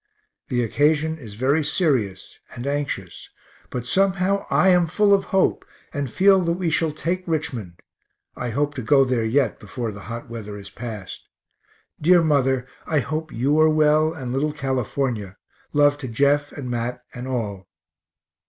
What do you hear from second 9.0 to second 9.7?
there yet